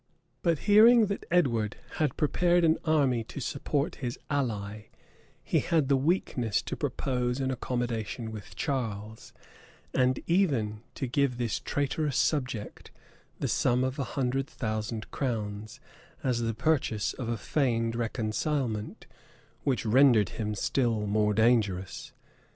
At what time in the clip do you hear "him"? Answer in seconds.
20.29-20.55